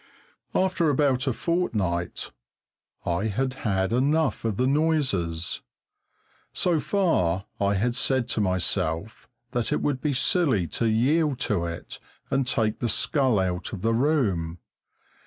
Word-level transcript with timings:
After 0.55 0.89
about 0.89 1.27
a 1.27 1.31
fortnight 1.31 2.31
I 3.05 3.25
had 3.25 3.53
had 3.69 3.93
enough 3.93 4.43
of 4.43 4.57
the 4.57 4.65
noises. 4.65 5.61
So 6.53 6.79
far 6.79 7.45
I 7.59 7.75
had 7.75 7.93
said 7.93 8.27
to 8.29 8.41
myself 8.41 9.29
that 9.51 9.71
it 9.71 9.79
would 9.83 10.01
be 10.01 10.13
silly 10.13 10.65
to 10.69 10.87
yield 10.87 11.37
to 11.41 11.65
it 11.65 11.99
and 12.31 12.47
take 12.47 12.79
the 12.79 12.89
skull 12.89 13.37
out 13.37 13.73
of 13.73 13.83
the 13.83 13.93
room. 13.93 14.57